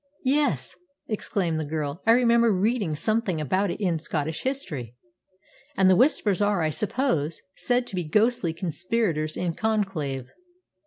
[0.25, 0.75] "Yes,"
[1.07, 4.95] exclaimed the girl, "I remember reading something about it in Scottish history.
[5.77, 10.25] And the Whispers are, I suppose, said to be the ghostly conspirators in conclave."